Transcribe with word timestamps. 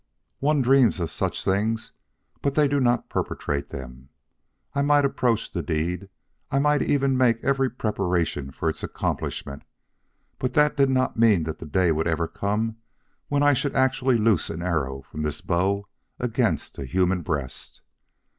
One 0.39 0.63
dreams 0.63 0.99
of 0.99 1.11
such 1.11 1.43
things 1.45 1.91
but 2.41 2.55
they 2.55 2.67
do 2.67 2.79
not 2.79 3.07
perpetrate 3.07 3.69
them. 3.69 4.09
I 4.73 4.81
might 4.81 5.05
approach 5.05 5.51
the 5.51 5.61
deed, 5.61 6.09
I 6.49 6.57
might 6.57 6.81
even 6.81 7.15
make 7.15 7.43
every 7.43 7.69
preparation 7.69 8.49
for 8.49 8.67
its 8.67 8.81
accomplishment, 8.81 9.61
but 10.39 10.53
that 10.53 10.75
did 10.75 10.89
not 10.89 11.19
mean 11.19 11.43
that 11.43 11.59
the 11.59 11.67
day 11.67 11.91
would 11.91 12.07
ever 12.07 12.27
come 12.27 12.77
when 13.27 13.43
I 13.43 13.53
should 13.53 13.75
actually 13.75 14.17
loose 14.17 14.49
an 14.49 14.63
arrow 14.63 15.03
from 15.03 15.21
this 15.21 15.39
bow 15.39 15.87
against 16.19 16.79
a 16.79 16.85
human 16.85 17.21
breast. 17.21 17.81